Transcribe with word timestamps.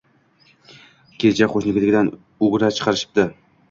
Kenja 1.25 1.51
qo‘shnikidan 1.53 2.13
ugra 2.51 2.77
chiqarishibdi 2.79 3.33